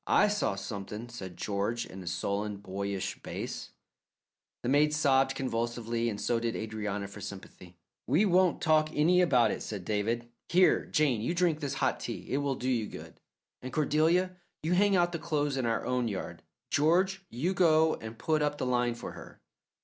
[0.07, 3.69] "I saw something," said George, in a sullen, boyish bass.
[4.63, 7.77] The maid sobbed convulsively and so did Adrianna for sympathy.
[8.07, 10.27] "We won't talk any about it," said David.
[10.49, 13.19] "Here, Jane, you drink this hot tea it will do you good;
[13.61, 16.41] and Cordelia, you hang out the clothes in our own yard.
[16.71, 19.39] George, you go and put up the line for her."